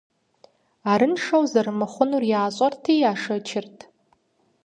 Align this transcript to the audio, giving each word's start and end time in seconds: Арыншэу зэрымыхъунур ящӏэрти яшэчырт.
Арыншэу 0.91 1.43
зэрымыхъунур 1.51 2.23
ящӏэрти 2.41 2.93
яшэчырт. 3.11 3.77